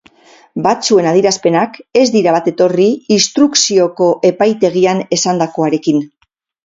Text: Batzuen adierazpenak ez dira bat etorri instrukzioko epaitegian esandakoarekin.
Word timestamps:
Batzuen 0.67 1.09
adierazpenak 1.09 1.77
ez 2.01 2.07
dira 2.15 2.33
bat 2.37 2.49
etorri 2.53 2.87
instrukzioko 3.17 4.09
epaitegian 4.31 5.05
esandakoarekin. 5.19 6.03